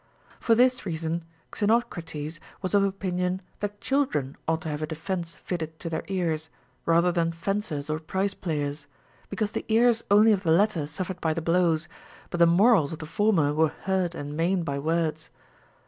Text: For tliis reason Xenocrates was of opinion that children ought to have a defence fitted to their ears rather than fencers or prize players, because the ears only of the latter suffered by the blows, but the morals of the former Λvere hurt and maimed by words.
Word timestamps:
For 0.39 0.55
tliis 0.55 0.83
reason 0.83 1.23
Xenocrates 1.53 2.39
was 2.63 2.73
of 2.73 2.83
opinion 2.83 3.39
that 3.59 3.79
children 3.79 4.35
ought 4.47 4.63
to 4.63 4.69
have 4.69 4.81
a 4.81 4.87
defence 4.87 5.35
fitted 5.35 5.77
to 5.77 5.91
their 5.91 6.01
ears 6.07 6.49
rather 6.87 7.11
than 7.11 7.31
fencers 7.31 7.87
or 7.87 7.99
prize 7.99 8.33
players, 8.33 8.87
because 9.29 9.51
the 9.51 9.63
ears 9.67 10.03
only 10.09 10.31
of 10.31 10.41
the 10.41 10.49
latter 10.49 10.87
suffered 10.87 11.21
by 11.21 11.35
the 11.35 11.39
blows, 11.43 11.87
but 12.31 12.39
the 12.39 12.47
morals 12.47 12.91
of 12.91 12.97
the 12.97 13.05
former 13.05 13.53
Λvere 13.53 13.73
hurt 13.83 14.15
and 14.15 14.35
maimed 14.35 14.65
by 14.65 14.79
words. 14.79 15.29